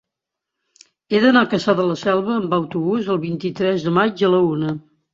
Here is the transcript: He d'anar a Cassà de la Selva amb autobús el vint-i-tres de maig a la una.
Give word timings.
He 1.15 1.19
d'anar 1.25 1.43
a 1.47 1.51
Cassà 1.51 1.77
de 1.81 1.87
la 1.91 1.99
Selva 2.05 2.35
amb 2.39 2.57
autobús 2.59 3.15
el 3.17 3.23
vint-i-tres 3.31 3.89
de 3.89 3.99
maig 4.03 4.29
a 4.31 4.37
la 4.37 4.45
una. 4.53 4.79